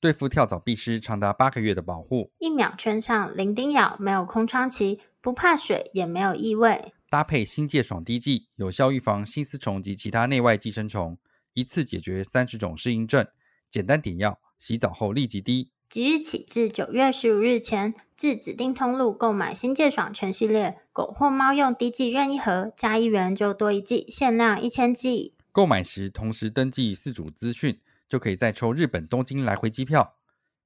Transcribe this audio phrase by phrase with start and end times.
[0.00, 6.92] 对付跳蚤必施长达八个月的保护，一秒圈上，零叮咬，没有空窗期，不怕水，也没有异味。
[7.10, 11.18] 搭配新界爽滴剂，有效预防新丝虫及其他内外寄生虫，
[11.54, 13.26] 一次解决三十种适应症。
[13.68, 15.72] 简单点药，洗澡后立即滴。
[15.88, 25.34] 即日起至九月十五日前，至指定通路购买新界爽全系列狗或猫用滴剂任意盒，加一元就多一剂，限量一千剂。
[25.50, 30.14] 购买时同时登记四组资讯，就可以再抽日本东京来回机票。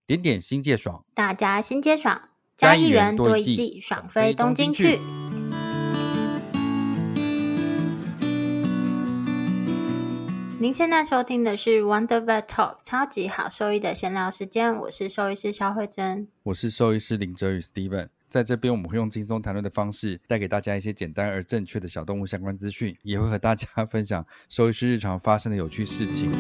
[0.07, 4.99] 点点新界爽，大家新界爽，加一元多一季，爽飞东京去。
[10.59, 26.31] 您现在收听的是 Wonder Vet Talk 超级好兽医的闲聊时间，我是兽医师肖慧珍，我是兽医师林哲宇 Steven，在这边我们会用轻松谈论的方式，带给大家一些简单而正确的小动物相关资讯，也会和大家 分享兽医师日常发生的有趣事情。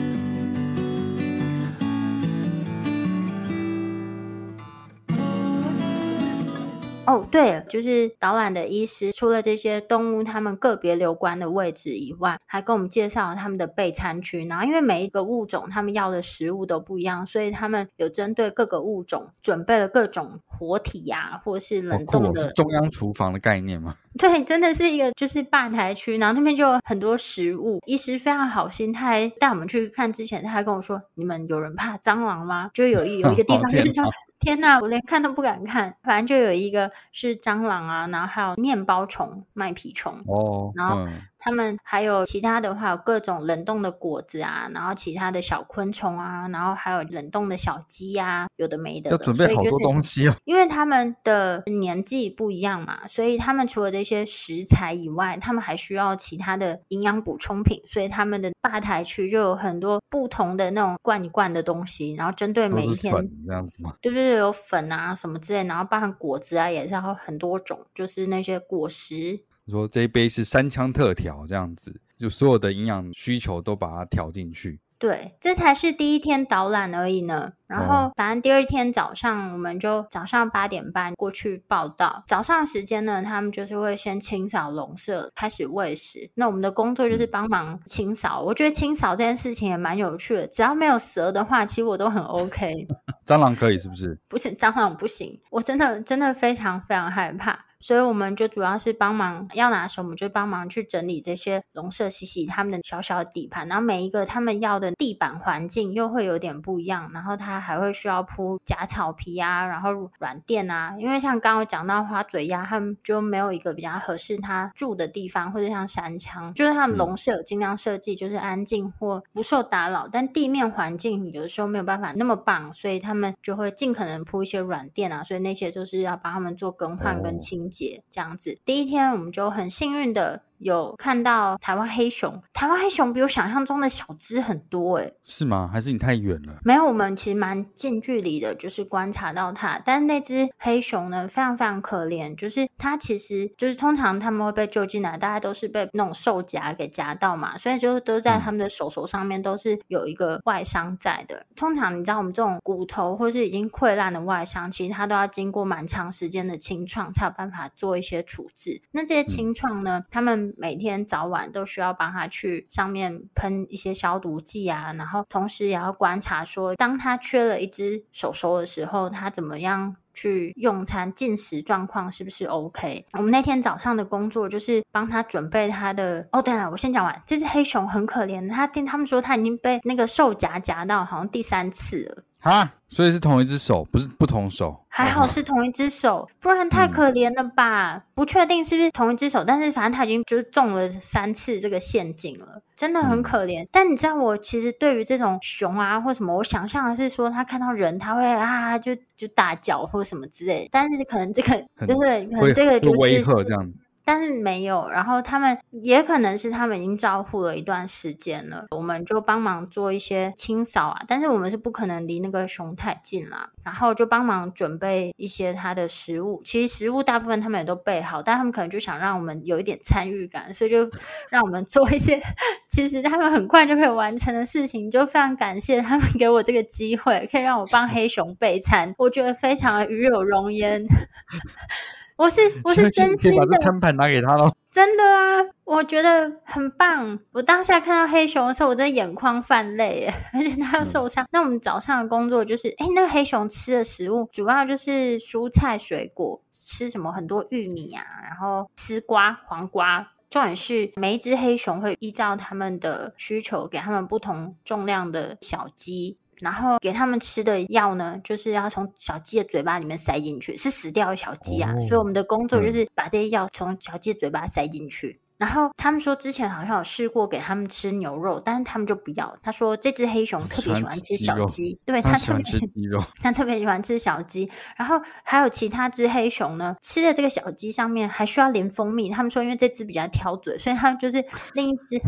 [7.12, 14.44] 哦，对，就是导览的医师，除了这些动物他们个别留观的位置以外，还跟我们介绍了他们的备餐区。
[14.46, 22.50] 然后，因为每一个物种他们要的食物都不一样，所以他们有针对各个物种准备了各种活体呀、啊，或是冷冻的。
[22.52, 23.96] 中央厨房的概念吗？
[24.18, 27.80] 对，真的是一个就是吧台区，然后那边就有很多食物。
[27.86, 34.02] 医师非常好心，他还带我们去看之前，他还跟我说：“你们有人怕蟑螂吗？”就有一有一个地方就是叫。
[34.42, 35.96] 天呐，我连看都不敢看。
[36.02, 41.06] 反正就有一个是蟑螂啊，然后还有面包虫、麦皮虫哦，然后。
[41.42, 49.16] 嗯他们还有其他的话，有各种冷冻的果子啊，然后其他的小昆虫啊，然后还有冷冻的小鸡呀、啊，有的没的，的。
[49.16, 50.34] 要准备好多东西哦。
[50.44, 63.12] 因为他们的年纪不一样嘛，所以他们除了这些食材以外，他们还需要其他的营养补充品，所以他们的吧台区就有很多不同的那种罐一罐的东西，然后针对每一天
[63.44, 63.94] 这样子吗？
[64.00, 64.36] 对不对？
[64.36, 69.40] 有粉啊什么之类，然后包含果子啊，也是要很多种，就是那些果实。
[69.64, 74.80] 你说这一杯是三枪特调，这样子，就所有的营养需求都把它调进去。
[74.98, 77.52] 对，这才是第一天导览而已呢。
[77.66, 82.22] 然后，反正第二天早上，我们就早上八点半过去报道。
[82.28, 86.30] 早上时间呢，他们就是会先清扫笼舍，开始喂食。
[86.34, 88.40] 那我们的工作就是帮忙清扫。
[88.42, 92.86] 我觉得清扫这件事情也蛮有趣的，只要没有蛇的话，其实我都很 OK。
[93.26, 94.16] 蟑螂可以是不是？
[94.28, 95.36] 不是，蟑螂不行。
[95.50, 97.58] 我真的真的非常非常害怕。
[97.82, 103.66] 所以我们就主要是帮忙，要拿什么我们就帮忙去整理这些笼舍，洗洗他们的小小的底盘。
[103.68, 110.94] 然后每一个他们要的地板环境又会有点不一样，然后它还会需要铺假草皮啊，然后软垫啊。
[110.98, 125.22] 因为像刚刚我讲到花嘴鸭，他们就没有一个比较合适它住的地方，或者像山羌，就是他们笼舍有尽量设计就是安静或不受打扰，但地面环境有的时候没有办法那么棒，所以他们就会尽可能铺一些软垫啊。
[125.22, 127.71] 所以那些就是要帮他们做更换跟清洁。
[127.72, 130.42] 节这样子，第一天我们就很幸运的。
[130.62, 135.12] 有看到台湾黑熊，台湾黑熊比我想象中的小只很多哎。
[135.22, 135.68] 是吗？
[135.72, 136.56] 还是你太远了？
[136.64, 139.80] 没有，我们其实蛮近距离的，就是观察到它。
[139.84, 151.36] 但是那只黑熊呢，非常非常可怜，就是它其实就是通常他们会被救进来，大家都是被那种兽夹给夹到嘛，所以就都在他们的手手上面都是有一个外伤在的。
[151.36, 158.82] 嗯、通常你知道我们这种骨头或是已经溃烂的外伤，其实它都要经过蛮长时间的清创才有办法做一些处置。
[158.92, 173.04] 那这些清创呢，他、嗯、们每天早晚都需要帮他去上面喷一些消毒剂啊，然后同时也要观察说，当他缺了一只手手的时候，他怎么样去用餐、进食状况是不是 OK？
[173.12, 176.26] 我们那天早上的工作就是帮他准备他的。
[176.32, 182.22] 哦，对了，我先讲完，这只黑熊很可怜，他听他们说他已经被那个兽夹夹到，好像第三次了。
[182.42, 184.76] 哈，所以是同一只手，不是不同手。
[184.88, 187.94] 还好是同一只手，不然太可怜了吧？
[187.94, 193.62] 嗯、不确定是不是同一只手，但是反正他已经就是中了三次这个陷阱了，真的很可怜。
[193.62, 200.68] 嗯、但你知道，我其实对于这种熊啊或什么，我想象的是说，他看到人他会啊就就大叫或什么之类的。
[200.72, 201.56] 但是可能这个
[201.86, 203.72] 就是可能这个就是威吓这样。
[204.04, 204.88] 但是没有。
[204.88, 211.02] 然后他们也可能是他们已经照护了一段时间了，我们就帮忙做一些清扫啊。
[211.06, 216.40] 但是我们是不可能离那个熊太近啦，然后就帮忙准备一些它的食物。
[216.44, 220.90] 其实食物大部分他们也都备好，但他们可能就想让我们有一点参与感，所以就
[221.30, 222.20] 让我们做一些
[222.68, 224.90] 其实他们很快就可以完成的事情。
[224.90, 230.84] 就非常感谢他们给我这个机会，可以让我帮黑熊备餐，我觉得非常的与有荣焉。
[232.22, 234.52] 我是 我是真心的，把这餐盘拿给他喽。
[234.70, 237.18] 真的啊，我觉得很棒。
[237.32, 241.24] 我当下看到黑熊的时候，我真的眼眶泛泪， 而且它要受伤。
[241.24, 250.12] 嗯、那我们早上的工作就是，哎，那个黑熊吃的食物主要就是蔬菜水果，吃什么很多玉米啊，然后丝瓜、黄瓜。
[250.30, 256.16] 重点是每一只黑熊会依照他们的需求，给他们不同重量的小鸡。
[256.42, 265.20] 然后给他们吃的药呢，就是要从小鸡的嘴巴里面塞进去，是死掉的小鸡啊，哦、所以我们的工作就是把这些药从小鸡的嘴巴塞进去。
[265.38, 269.36] 然后他们说之前好像有试过给他们吃牛肉，但是他们就不要。
[269.42, 274.48] 他说这只黑熊特别喜欢吃小鸡，对， 它特别喜欢吃鸡肉，他特别喜欢吃小鸡。
[274.76, 279.10] 然后还有其他只黑熊呢，吃的这个小鸡上面还需要淋蜂蜜。
[279.10, 281.24] 他们说因为这只比较挑嘴，所以他们就是
[281.54, 282.00] 另一只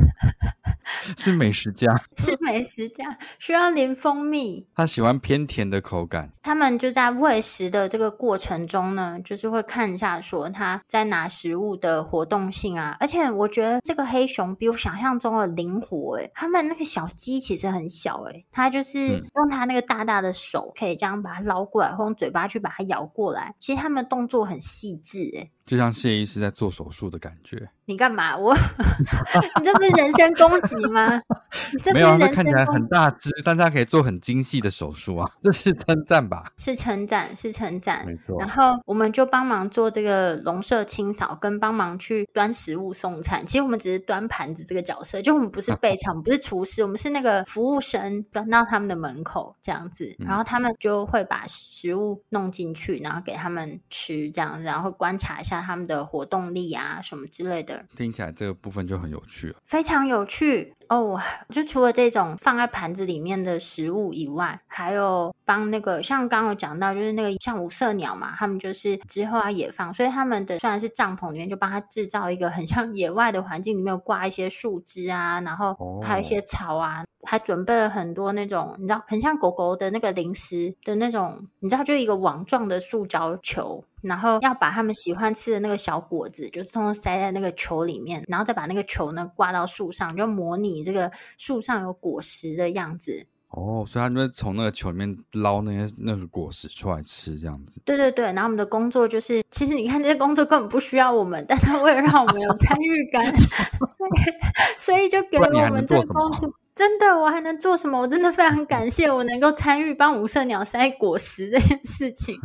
[1.17, 3.05] 是美食家， 是美食家
[3.41, 4.65] 需要淋蜂蜜。
[4.77, 6.31] 他喜欢偏甜的口感。
[6.43, 13.24] 他们就在喂食的这个过程中呢，就是会看一下说他在拿食物的活动性啊，而且。
[13.31, 23.55] 我觉得这个黑熊比我想象中的灵活诶，他们那个小鸡其实很小诶，它就是用它那个大大的手可以这样把它捞过来，或用嘴巴去把它咬过来。
[23.59, 25.51] 其实他们动作很细致诶。
[25.67, 27.69] 就像谢医师在做手术的感觉。
[27.87, 28.35] 你干嘛？
[28.37, 28.55] 我
[29.61, 31.07] 你这不是人身攻击吗？
[31.73, 32.25] 你这不是人身攻击？
[32.25, 36.51] 没有，看起来很大只，但是他可以做很精细的手术啊， 这是称赞吧？
[36.57, 38.05] 是称赞，是称赞。
[38.07, 38.39] 没错。
[38.39, 43.45] 然后我们就帮忙做这个笼舍清扫，跟帮忙去端食物送餐。
[43.45, 50.15] 其实我们只是端盘子这个角色，就我们不是备餐，我们不是厨师，我们是那个服务生，端到他们的门口这样子。
[50.19, 55.54] 然后他们就会把食物弄进去，然后给他们吃这样子，然后会观察一下。
[55.61, 61.21] 他们的活动力啊，什么之类的，听起来这个部分就很有趣了，非常有趣哦。
[61.51, 77.03] 就除了这种放在盘子里面的食物以外，还有帮那个像刚刚有讲到，就是那个像五色鸟嘛，他们就是之后要野放，所以他们的虽然是帐篷里面，就帮他制造一个很像野外的环境，里面有挂一些树枝啊，然后还有一些草啊。
[77.03, 93.27] 哦还准备了很多那种，你知道，很像狗狗的那个零食的那种，你知道，就一个网状的塑胶球，然后要把他们喜欢吃的那个小果子，就是通通塞在那个球里面，然后再把那个球呢挂到树上，就模拟这个树上有果实的样子。
[93.49, 97.81] 哦，所以他们从那个球里面捞那些那个果实出来吃，这样子。
[97.85, 106.53] 对对对，然后我们的工作就是，其实你看这些工作根本不需要我们，但他为了让我们有参与感， 所以所以就给了我们这个工作。
[106.75, 108.01] 真的，我还能做什么？
[108.01, 112.37] 我真的非常感 谢我能够参与帮五色鸟塞果实这件事情。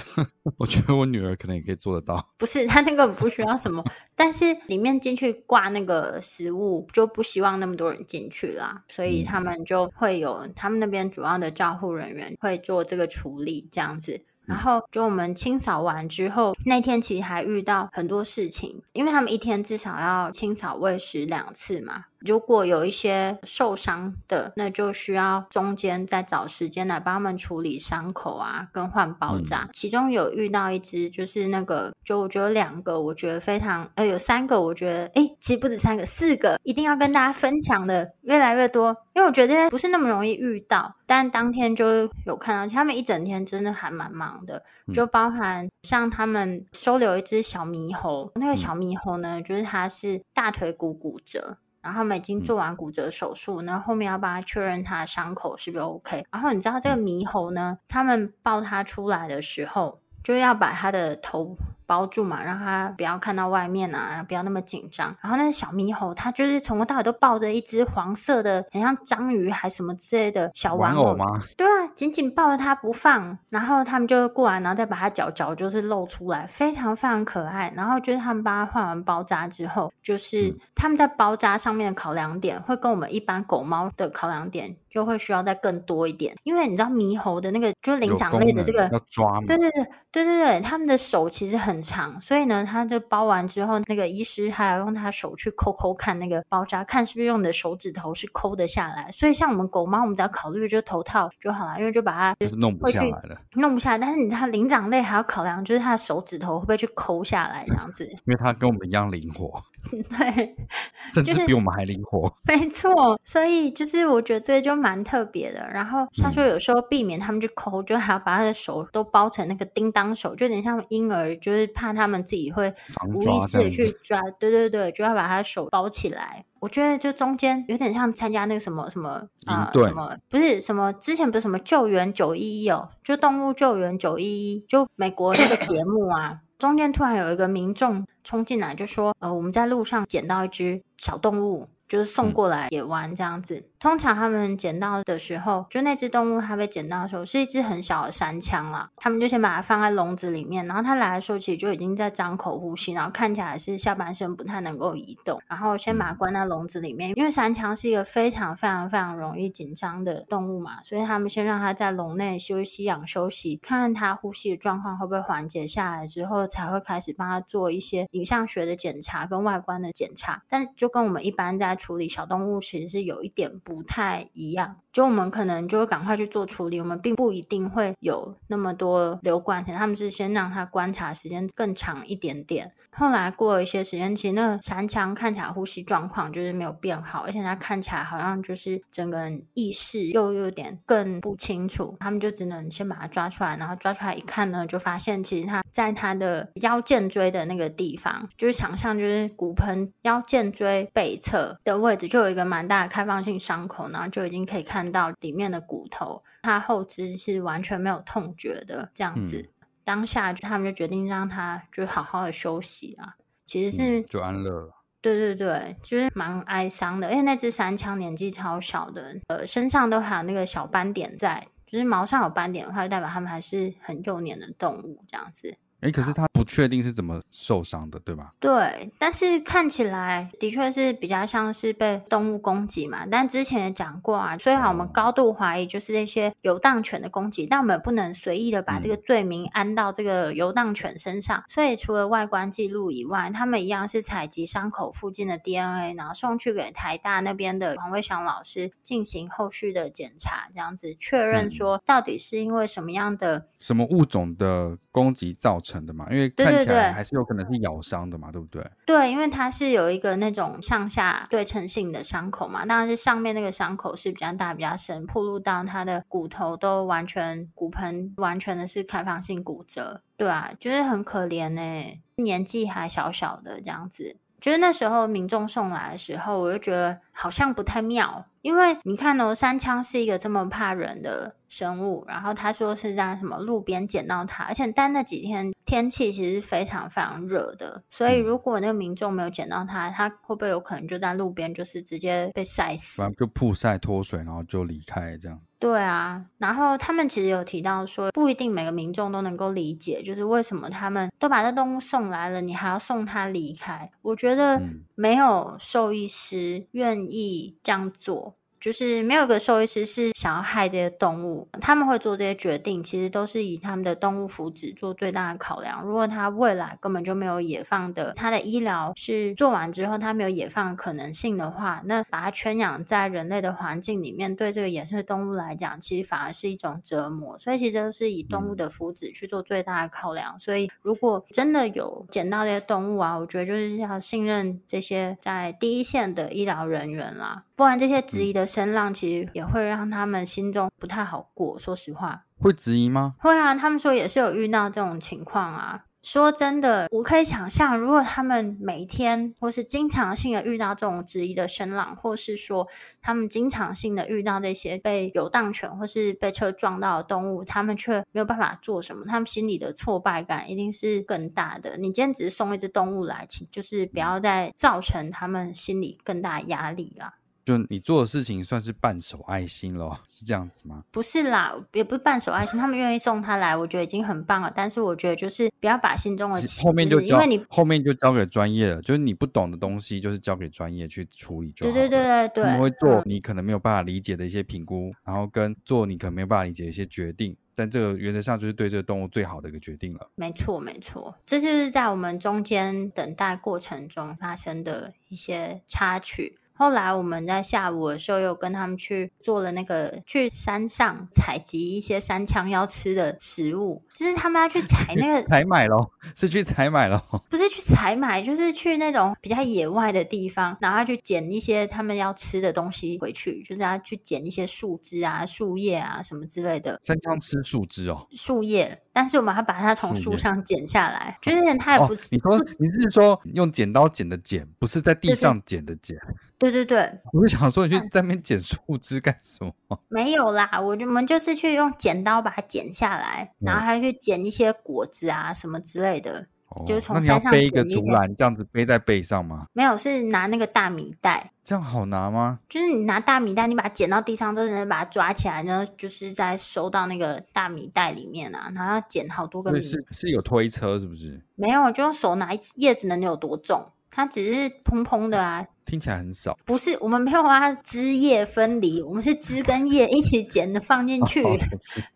[0.56, 2.32] 我觉得我女儿可能也可以做得到。
[2.38, 3.84] 不是，她那个不需要什么，
[4.16, 14.24] 但是里面进去挂那个食物就不希望那么多人进去啦，所以他们就会有他们那边主要的照护人员会做这个处理，这样子。
[14.46, 22.04] 然后就我们清扫完之后，那天其实还遇到很多事情，因为他们一天至少要清扫喂食两次嘛。
[22.24, 29.64] 如果有一些受伤的，那就需要中间再找时间来帮他们处理伤口啊，更换包扎。
[29.64, 40.94] 嗯、其中有遇到一只，就是那个，就我觉得两个，我觉得非常，呃，有三个，我觉得，诶，其实不止三个，四个，一定要跟大家分享的越来越多，因为我觉得这些不是那么容易遇到。
[41.06, 44.62] 但当天就有看到，他们一整天真的还蛮忙的，
[44.94, 51.58] 就包含像他们收留一只小猕猴，那个小猕猴呢，就是它是大腿骨骨折。
[51.84, 56.26] 然后他们已经做完骨折手术，那、后面要帮他确认他的伤口是不是 OK。
[56.32, 61.56] 然后你知道这个猕猴呢，他们抱他出来的时候，就要把他的头。
[61.86, 65.14] 包住嘛，让它不要看到外面啊，不要那么紧张。
[65.20, 71.24] 然后那个小猕猴，它就是从头到尾都抱着一只黄色的，很像章鱼还什么之类的小玩偶，吗？
[71.56, 73.36] 对啊，紧紧抱着它不放。
[73.50, 77.70] 然后他们就过来，然后再把它脚脚就是露出来，非常非常可爱。
[77.76, 91.73] 然后就是他们帮它换完包扎之后，就是他们在包扎上面的考量点会跟我们一般狗猫的考量点就会需要再更多一点，因为你知道猕猴的那个就是灵长类的这个要抓嘛，对对对对对对，他们的手其实很。
[91.74, 99.10] 很长，所以呢，他就包完之后，那个医师还要用他手去抠抠看那个包扎，看是不是用你的手指头是抠得下来。
[99.10, 103.98] 所以像我们狗猫，我们只要考虑就头套就好了，因为就把它就是弄不下来了，弄不下来。
[103.98, 110.56] 但是你知道灵长类还要考量，就是他的手指头会不会去抠下来这样子，因为它跟我们一样灵活，对，
[111.12, 112.32] 甚至比我们还灵活。
[112.44, 115.68] 就是、没错，所以就是我觉得这就蛮特别的。
[115.72, 122.72] 然后他说有时候避免他们去抠，嗯、就还要把他的手都包成那个叮当手，就有点像婴儿，就是怕他们自己会
[123.12, 124.20] 无意识的去抓。
[124.38, 126.44] 对对对，就要把他的手包起来。
[126.60, 141.68] 我觉得就中间有点像参加那个什么什么啊、呃，什么不是什么之前不是什么救援九一一哦，就动物救援九一一，就美国那个节目啊，中间突然有一个民众冲进来就说，呃，我们在路上捡到一只小动物。
[141.86, 143.56] 就是送过来也玩这样子。
[143.56, 148.88] 嗯、通常他们捡到的时候，就那只动物它被捡到的时候是一只很小的山羌啦。
[148.96, 155.38] 他们就先把它放在笼子里面，然后它来的时候其实就已经在张口呼吸，然后看起来是下半身不太能够移动。
[155.46, 170.42] 然后先把它关在笼子里面，因为山羌是一个非常非常非常容易紧张的动物嘛，所以他们先让它在笼内休息养休息，看看它呼吸的状况会不会缓解下来之后，才会开始帮它做一些影像学的检查跟外观的检查。
[170.48, 182.72] 但就跟我们一般在处理小动物其实是有一点不不太一样，就我们可能就会赶快去做处理，我们并不一定会有那么多留观前，他们是先让它观察时间更长一点点。
[182.96, 191.96] 后来过了一些时间，其实那个山羌看起来呼吸状况就是没有变好，而且它看起来好像就是整个人意识又有点更不清楚。
[191.98, 206.20] 他们就只能先把它抓出来，然后抓出来一看呢，就发现其实它在它的腰间椎的那个地方，就是想象就是骨盆腰间椎背侧的位置，就有一个蛮大的开放性伤口，然后就已经可以看到里面的骨头。
[206.42, 209.40] 它后肢是完全没有痛觉的这样子。
[209.40, 209.50] 嗯
[209.84, 214.72] 当下就他们就决定让他就好好的休息啊，其实是、嗯、就安乐了。
[215.02, 225.54] 对对对，就是蛮哀伤的，因为那只山羌年纪超小的，呃，身上都还有那个小斑点在，就是毛上有斑点的话，就代表他们还是很幼年的动物这样子。
[225.84, 228.32] 哎，可是他不确定是怎么受伤的，对吧？
[228.40, 233.04] 对，但是看起来的确是比较像是被动物攻击嘛。
[233.10, 241.40] 但之前也讲过啊，所以好，我们高度怀疑就是那些游荡犬的攻击，但我们不能随意的把这个罪名安到这个游荡犬身上。
[241.40, 255.74] 嗯、所以除了外观记录以外，他们一样是采集伤口附近的 DNA，然后送去给台大那边的黄伟祥老师进行后续的检查，这样子确认说到底是因为什么样的、嗯、什么物种的攻击造成。
[255.84, 258.64] 的嘛，因为看起来还是有可能是咬伤的嘛，对，不对？
[258.86, 274.16] 对，因为它是有一个那种上下对称性的伤口嘛，当然是上面那个伤口是比较大、比较深，暴露到它的骨头都完全骨盆完全的是开放性骨折，对啊，就是很可怜呢、欸，年纪还小小的这样子。
[274.44, 293.02] 就是那时候民众送来的时候，我就觉得好像不太妙，因为你看哦，山枪是一个这么怕人的生物，然后他说是在什么路边捡到它，而且但那几天天气其实是非常非常热的，所以如果那个民众没有捡到它，它会不会有可能就在路边就是直接被晒死？
[293.16, 295.40] 就曝晒脱水，然后就离开这样。
[295.64, 303.90] 对啊，然后他们其实有提到说，不一定每个民众都能够理解，就是为什么他们都把这动物送来了，你还要送它离开？
[304.02, 304.60] 我觉得
[304.94, 308.36] 没有兽医师愿意这样做。
[308.64, 315.84] 就是没有一个兽医师是想要害这些动物，他们会做这些决定，其实都是以他们的动物福祉做最大的考量。
[315.84, 327.38] 如果他未来根本就没有野放的，他的医疗是做完之后他没有野放的可能性的话，那把它圈养在人类的环境里面，对这个野生的动物来讲，其实反而是一种折磨。
[327.38, 330.40] 所以其实都是以动物的福祉去做最大的考量。
[330.40, 337.44] 所以如果真的有捡到这些动物啊，我觉得就是要信任这些在第一线的医疗人员啦。
[337.56, 341.58] 不然这些质疑的声浪，其实也会让他们心中不太好过。
[341.58, 343.16] 说实话，会质疑吗？
[343.18, 345.86] 会啊，他们说也是有遇到这种情况啊。
[346.04, 352.68] 说真的，我可以想象，如果他们每天或是经常性的遇到这种质疑的声浪，或是说
[353.00, 361.78] 他们经常性的遇到这些被游荡犬或是被车撞到的动物，他们却没有办法做什么，他们心里的挫败感一定是更大的。
[361.78, 367.14] 你今天只是送一只动物来，请就是不要再造成他们心里更大压力啦。
[367.44, 370.82] 就你做的事情算是半手爱心咯，是这样子吗？
[370.90, 374.50] 不是啦，也不是半手爱心，他们愿意送他来，我觉得已经很棒了。
[374.54, 381.70] 但是我觉得就是不要把心中的后面就交，因为你后面就交给专业了，就是你不懂的东西，就是交给专业去处理就。
[381.70, 387.36] 对对对对对，他们会做你可能没有办法理解的一些评估，嗯、然后跟做你可能没有办法理解的一些决定。
[387.54, 390.10] 但这个原则上就是对这个动物最好的一个决定了。
[390.16, 396.36] 没错，没错，这就是在我们中间等待过程中发生的一些插曲。
[396.56, 416.80] 后来我们在下午的时候又跟他们去做了那个去山上采集一些山羌要吃的食物，就是他们要去采那个 采买咯，是去采买咯， 不是去采买，就是去那种比较野外的地方，然后去捡一些他们要吃的东西回去，就是要去捡一些树枝啊、树叶啊什么之类的。
[416.84, 421.92] 山羌吃树枝哦，树叶，但是我们还把它从树上剪下来，就是它也不。
[421.92, 425.98] 哦，你说 你是说用剪刀剪的剪，不是在地上剪的剪？
[426.38, 429.52] 对对对，我就想说，你去在那边剪树枝干什么？
[429.90, 436.24] 没有啦，我我们就是去用剪刀把它剪下来，嗯、然后还去剪一些果子啊什么之类的，
[436.56, 439.46] 哦、就是从山上背一个竹篮这样子背在背上吗？
[439.52, 442.38] 没有，是拿那个大米袋，这样好拿吗？
[442.48, 449.62] 就是你拿大米袋，你把它捡到地上都能，把它抓起来，然后就是再收到那个大米袋里面啊，然后要捡好多个米。
[449.62, 451.20] 是是有推车是不是？
[451.34, 453.70] 没有，就用手拿，叶子能有多重？
[453.90, 455.46] 它只是蓬蓬的啊。
[455.64, 461.38] 听起来很少，不是我们没有把它枝叶分离，我们是枝跟叶一起剪的放进去， 哦、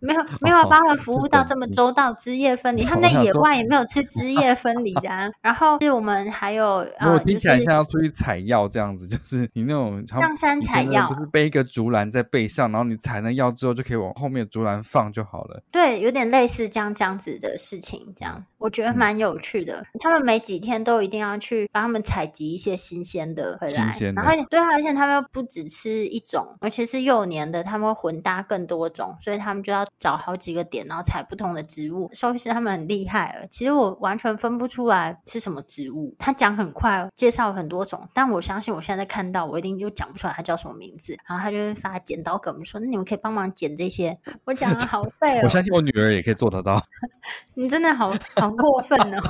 [0.00, 5.28] 没有没有把他们服务到这么周到，枝叶分离，他们在野外也没有吃枝叶分离的、啊。
[5.42, 15.62] 然后是我们还有呃，我听起来像要出去采药这样子，就是你那种上山采药，不是背一个竹篮在背上，然后你采了药之后就可以往后面竹篮放就好了。
[15.70, 18.44] 对，有点类似这样这样子的事情，这样。
[18.58, 19.80] 我觉得蛮有趣的。
[19.80, 24.32] 嗯、他们每几天都一定要去帮他们采集一些新鲜的回来，然后。
[24.48, 32.08] 对，而且他们又不只吃一种，而且是幼年的，他们会混搭更多种，所以他们就要找好几个点，然后采不同的植物。
[32.14, 36.14] 兽医师他们很厉害了，其实我完全分不出来是什么植物。
[36.18, 41.16] 他讲很快，介绍很多种，但我相信我现在在看到，我一定就讲不出来它叫什么名字。
[41.28, 46.82] 然后他就会发剪刀给我们说：“那你们可以帮忙剪这些。”我讲的好 废哦，我相信我女儿也可以做得到。
[47.54, 49.22] 你真的好好过分哦！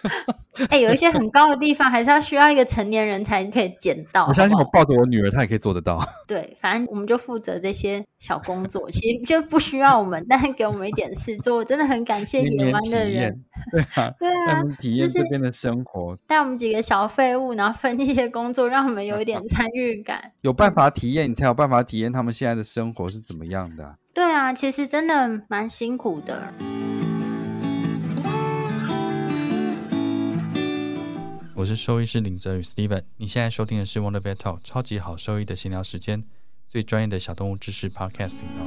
[0.68, 4.26] 哎、欸，有一些很高的地方，还是要需要一个成年人才可以捡到。
[4.26, 6.06] 我相信我抱着我女儿，她也可以做得到。
[6.28, 11.56] 对，反正我们就负责这些小工作，其实就不需要我们，但是给我们一点事做。
[11.56, 13.42] 我真的很感谢野湾的人。
[13.72, 20.32] 对啊， 对啊，体验这边的生活，带我们几个小废物，然后分一些工作，让我们有一点参与感。
[20.42, 23.96] 有办法体验，你才有办法体验他们现在的生活是怎么样的。
[24.12, 26.52] 对啊，其实真的蛮辛苦的。
[31.60, 36.24] 我是兽医师林泽宇 Steven，你现在收听的是 Wonder Vet Talk 超级好兽医的闲聊时间，
[36.66, 38.64] 最专业的小动物知识 Podcast 频道。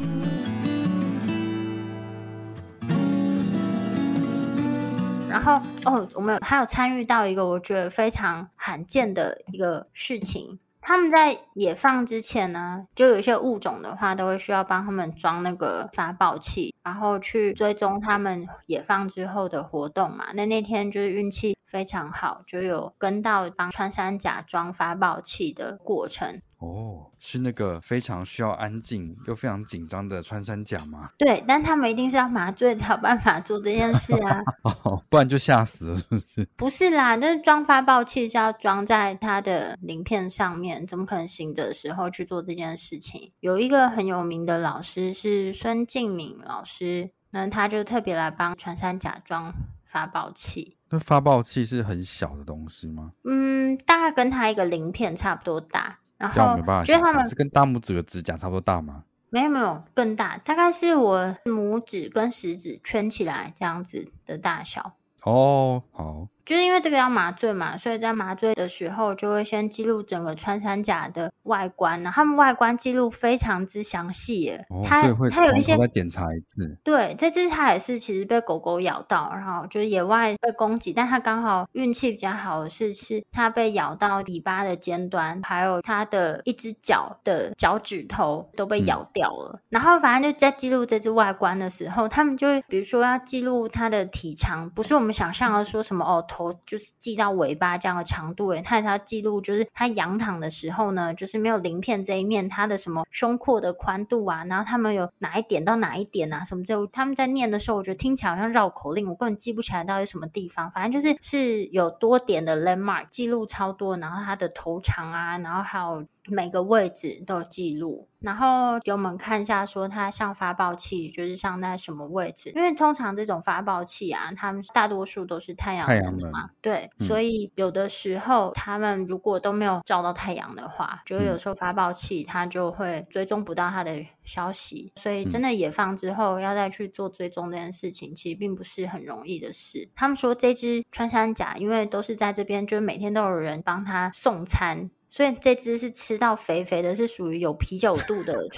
[5.27, 10.60] 然后哦，我们还有参与到一个我觉得非常罕见的一个事情。
[10.86, 20.26] 他们在野放之前呢，就有一些物种的话，都会需要帮他们装那个发报器，然后去追踪他们野放之后的活动嘛。
[20.34, 26.41] 那那天就是运气非常好，就有跟到帮穿山甲装发报器的过程。
[26.63, 31.10] 哦，是那个非常需要安静又非常紧张的穿山甲吗？
[31.17, 36.47] 对，但他们一定是要麻醉才有办法做这件事啊， 哦、不然就吓死了，是不是？
[36.56, 43.34] 不是啦，就是装发报器是要装在它的鳞片上面，怎么可能醒着的时候去做这件事情？
[43.41, 49.54] 有一个很有名的老师是孙敬敏老师，那他就特别来帮穿山甲装
[49.86, 50.78] 发报器。
[50.89, 53.12] 那发报器是很小的东西吗？
[53.26, 55.97] 嗯，大概跟它一个鳞片差不多大。
[56.24, 59.04] 然后这样我没办法想象，是跟大拇指的指甲差不多大吗？
[59.30, 64.94] 没有没有，更大，大概是我拇指跟食指圈起来这样子的大小。
[65.24, 66.28] 哦，好。
[66.45, 74.65] 就是因为这个要麻醉嘛，所以在麻醉的时候就会先记录整个穿山甲的外观，然后他们外观记录非常之详细耶。
[74.69, 76.77] 哦，它它有一些再检查一次。
[76.84, 89.51] 对，这只它也是其实被狗狗咬到，然后就是野外被攻击，但它刚好运气比较好的是，是它被咬到尾巴的尖端，还有它的一只脚的脚趾头都被咬掉了。
[89.53, 96.25] 嗯，然后反正就在记录这只外观的时候，他们就会比如说要记录它的体长，不是我们想象的说什么哦。
[96.34, 122.52] 头就是系到尾巴这样的长度，哎，他也要记录，就是他仰躺的时候呢，就是没有鳞片这一面，他的什么胸廓的宽度啊，然后他们有哪一点到哪一点啊，什么这，他们在念的时候，我觉得听起来好像绕口令，我根本记不起来到底什么地方，反正就是是有多点的 landmark 记录超多，然后他的头长啊，然后还有每个位置都有记录，然后给我们看一下，说它像发报器就是像在什么位置。
[122.56, 139.90] 因为通常这种发报器啊，他们大多数都是太阳能的嘛，对，嗯、所以有的时候他们如果都没有照到太阳的话，就有时候发报器它就会追踪不到它的消息，所以真的野放之后要再去做追踪这件事情，其实并不是很容易的事。
[139.94, 144.90] 他们说这只穿山甲，因为都是在这边，就是每天都有人帮他送餐。
[145.13, 148.34] 所以这只是吃到肥肥的，是属于有啤酒肚的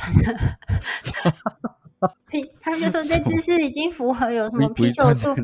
[2.60, 5.36] 他们就说这只是已经符合有什么啤酒肚，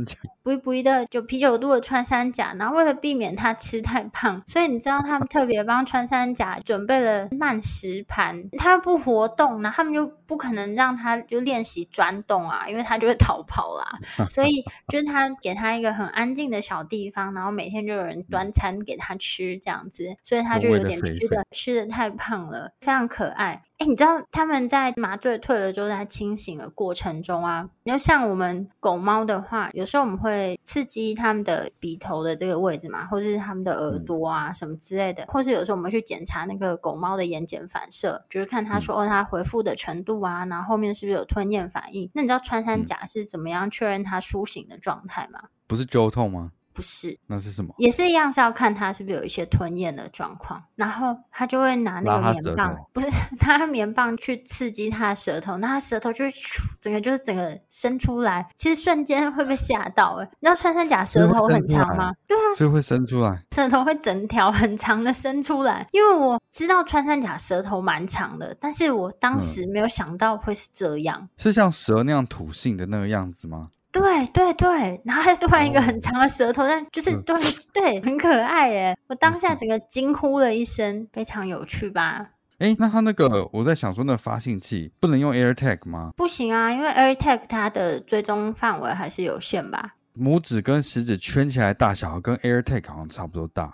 [0.43, 13.99] 不一不一的就啤酒肚的穿山甲，然后为了避免它吃太胖，所以你知道他们特别帮穿山甲准备了慢食盘，它不活动，然后他们就不可能让它就练习转动啊，因为它就会逃跑啦。
[14.29, 23.61] 所以就是他给他一个很安静的小地方，然后每天就有人端餐给他吃这样子，所以他就有点吃的吃的太胖了，非常可爱。
[23.77, 42.09] 哎，你知道他们在麻醉退了之后，它清醒的过程中啊，你要像我们狗猫的话，有时候我们会刺激它们的鼻头的这个位置嘛，或者是它们的耳朵啊什么之类的，或是有时候我们去检查那个狗猫的眼睑反射，就是看它说哦，它回复的程度啊，然后后面是不是有吞咽反应？
[42.15, 45.49] 那你知道穿山甲是怎么样确认它苏醒的状态吗？
[45.67, 46.51] 不是揪痛吗？
[46.73, 47.73] 不是，那是什么？
[47.77, 53.07] 也是一样，是要看他是不是有一些吞咽的状况，然后他就会拿那个棉棒， 不是
[53.39, 56.31] 他棉棒去刺激他的舌头，那他舌头就会
[56.79, 60.29] 整个就是整个伸出来，其实瞬间会被吓到哎！
[60.39, 62.11] 你知道穿山甲舌头很长吗？
[62.27, 73.69] 对啊，所以会伸出来，舌头会整条很长的伸出来，因为我知道穿山甲舌头蛮长的，但是我当时没有想到会是这样，嗯、是像蛇那样吐信的那个样子吗？
[73.91, 77.41] 对对对，然后还突然一个很长的舌头，哦、但就是对、嗯、
[77.73, 78.97] 对，很可爱耶！
[79.07, 82.29] 我当下整个惊呼了一声，非常有趣吧？
[82.59, 86.11] 哎，那它那个我在想说，那发信器不能用 AirTag 吗？
[86.15, 89.95] 不行啊，因为 AirTag 它的追踪范围还是有限吧？
[90.15, 93.73] 拇指跟食指圈起来大小跟 AirTag 好像差不多大。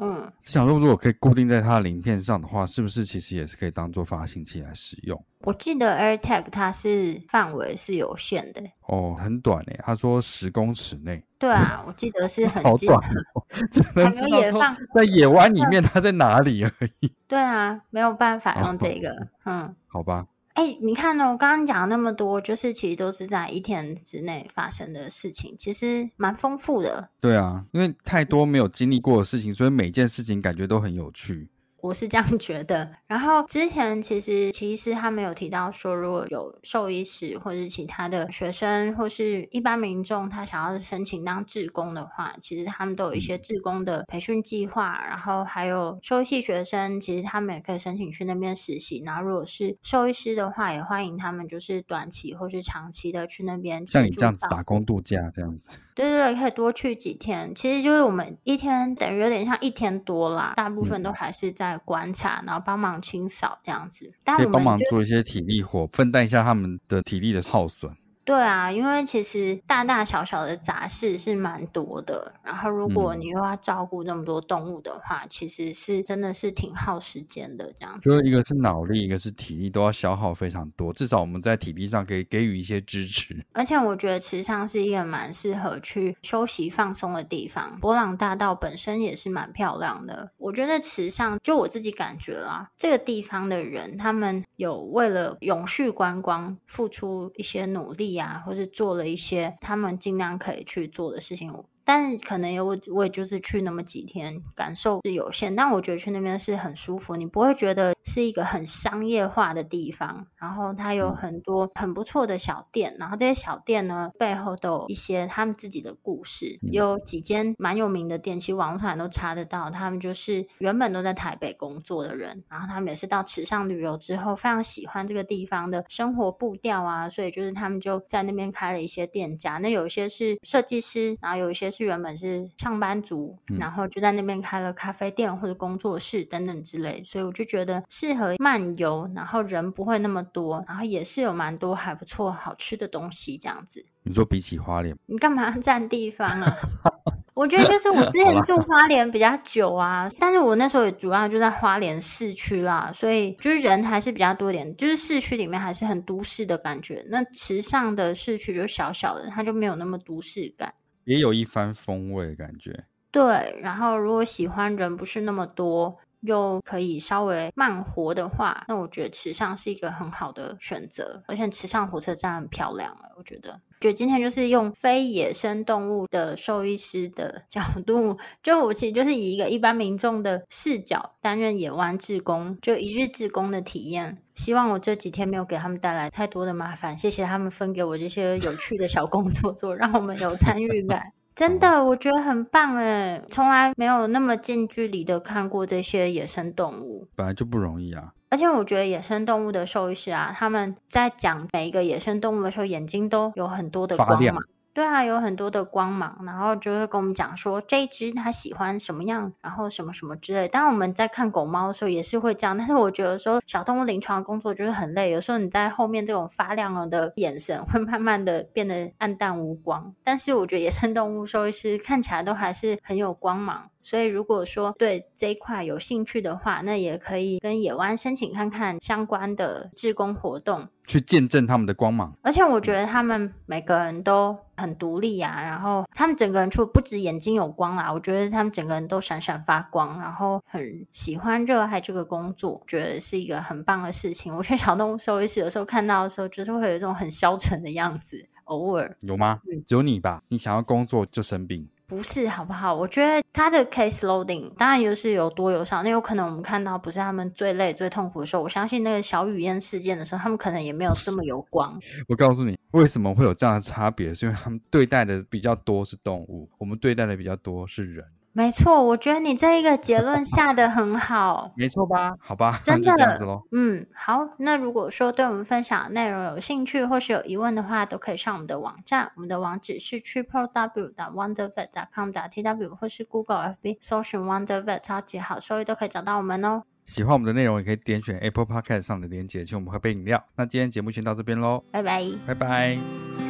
[0.00, 5.22] 嗯，想说如果可以固定在它的鳞片上的话，是不是其实也是可以当做发信器来使用？
[5.40, 11.22] 我记得 AirTag 它是范围是有限的哦，很短诶，他说十公尺内。
[11.38, 12.98] 对啊，我记得是很 短
[13.34, 14.60] 哦，只能知道说
[14.94, 17.12] 在野湾里面它在哪里而已。
[17.28, 20.26] 对啊，没有办法用这个，嗯，好吧。
[20.58, 21.30] 哎，你看呢？
[21.30, 27.10] 我刚刚讲那么多，就是其实都是在一天之内发生的事情，其实蛮丰富的。
[27.20, 31.48] 对啊，因为太多没有经历过的事情，所以每件事情感觉都很有趣。
[31.80, 32.90] 我是这样觉得。
[33.06, 44.98] 然后之前其实其实他们有提到说，如果有兽医师或者是其他的学生或是一般民众，他想要申请当志工的话，其实他们都有一些志工的培训计划。
[45.08, 49.00] 然后还有兽医系学生，其实他们也可以申请去那边实习。
[49.06, 55.68] 然后如果是兽医师的话，也欢迎他们就是短期或是长期的去那边，像你这样子打工度假这样子。
[55.94, 57.54] 对对对，可以多去几天。
[57.54, 61.67] 其实就是我们一天等于有点像一天多啦，大部分都还是在。
[61.70, 67.94] 在观察，然后帮忙清扫这样子，可以帮忙做一些体力活，分担一下他们的体力的耗损。
[68.28, 77.72] 对啊，因为其实大大小小的杂事是蛮多的，然后如果你又要照顾那么多动物的话，嗯、其实是真的是挺耗时间的。
[77.72, 80.92] 这样子，就是一个是脑力，一个是体力，都要消耗非常多。
[80.92, 83.42] 至少我们在体力上可以给予一些支持。
[83.54, 87.80] 而且我觉得池上是一个蛮适合去休息放松的地方。
[87.80, 90.30] 博朗大道本身也是蛮漂亮的。
[90.36, 98.17] 我觉得池上就我自己感觉啦，这个地方的人他们有为了永续观光付出一些努力。
[98.18, 101.52] 呀，或是做了一些他们尽量可以去做的事情。
[101.88, 105.56] 但可能也我，我也就是去那么几天，感受是有限。
[105.56, 110.26] 但我觉得去那边是很舒服，你不会觉得是一个很商业化的地方。
[110.36, 116.58] 然后它有很多很不错的小店，然后这些小店呢，背后都有一些他们自己的故事。
[116.60, 119.70] 有几间蛮有名的店，其实网络上都查得到。
[119.70, 129.56] 他们就是原本都在台北工作的人，然后他们也是到池上旅游之后，非常喜欢这个地方的生活步调啊，所以就是他们就在那边开了一些店家。
[129.56, 131.88] 那有一些是设计师，然后有一些是。
[131.88, 143.82] 原本是上班族，然后就在那边开了咖啡店或者工作室等等之类，所以我就觉得适合漫游，然后人不会那么多，然后也是有蛮多还不错好吃的东西这样子。
[144.02, 146.56] 你说比起花莲，你干嘛占地方啊？
[147.32, 157.02] 我觉得就是我之前住花莲比较久啊，但是我那时候也主要就在花莲市区啦，所以就是人还是比较多一点，就是市区里面还是很都市的感觉。
[157.08, 160.74] 那池上的市区就小小的，它就没有那么都市感。
[161.08, 163.58] 也有一番风味感觉，对。
[163.62, 171.22] 然后如果喜欢人不是那么多，又可以稍微慢活的话，那我觉得池上是一个很好的选择。
[171.26, 173.58] 而且池上火车站很漂亮，我觉得。
[173.80, 184.18] 觉得今天就是用非野生动物的兽医师的角度， 就我其实就是以一个一般民众的视角担任野湾志工，就一日志工的体验。
[184.34, 191.12] 希望我这几天没有给他们带来太多的麻烦，谢谢他们分给我这些有趣的小工作做，让我们有参与感。
[191.34, 198.12] 真的，我觉得很棒哎，从来没有那么近距离的看过这些野生动物，本来就不容易啊。
[198.30, 204.36] 而且我觉得野生动物的兽医师啊，他们在讲每一个野生动物的时候，眼睛都有很多的光芒。
[204.74, 210.46] 对啊，有很多的光芒，然后就会跟我们讲说这一只它喜欢什么样，然后什么什么之类。
[210.46, 219.92] 当然我们在看狗猫的时候也是会这样，但是我觉得说小动物临床的工作就是很累，有时候你在后面这种发亮了的眼神会慢慢的变得暗淡无光。
[220.04, 223.70] 但是我觉得野生动物兽医师看起来都还是很有光芒。
[223.88, 232.12] 所以，如果说对这一块有兴趣的话，那也可以跟野湾申请看看相关的志工活动，去见证他们的光芒。
[232.20, 244.36] 而且，我觉得他们每个人都很独立啊，然后他们整个人除了不止眼睛有光啊，我觉得他们整个人都闪闪发光，然后很喜欢、热爱这个工作，觉得是一个很棒的事情。
[244.36, 249.40] 我觉得小动物收医师有时候看到的时候，就是会有一种很消沉的样子，偶尔有吗？
[249.50, 250.22] 嗯，只有你吧？
[250.28, 251.66] 你想要工作就生病。
[251.88, 252.74] 不是好不好？
[252.74, 258.42] 我觉得他的 case loading 当然就是有多有少，那有可能我们看到不是他们最累、最痛苦的时候。
[258.42, 261.80] 我相信那个小雨燕事件的时候，他们可能也没有这么有光。
[262.06, 264.12] 我告诉你，为什么会有这样的差别？
[264.12, 268.04] 是因为他们对待的比较多是动物，我们对待的比较多是人。
[268.32, 272.14] 没错，我觉得你这一个结论下的很好，没错吧？
[272.20, 273.42] 好吧，真的这样子咯。
[273.50, 274.28] 嗯，好。
[274.38, 286.62] 那如果说对我们分享的内容有兴趣或是有疑问的话，都可以上我们的网站，我们的网址是 triple w 点 wondervet 点 com 点 tw，或是 Google FB 搜寻 Wondervet 超级好所以都可以找到我们哦。
[286.84, 290.24] 喜欢我们的内容，也可以点选 Apple Podcast 上的链接，请我们喝杯饮料。
[290.36, 293.27] 那今天节目先到这边喽，拜拜，拜拜。